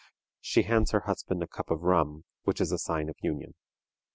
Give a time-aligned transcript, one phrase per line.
[0.39, 3.53] She hands her husband a cup of rum, which is a sign of union.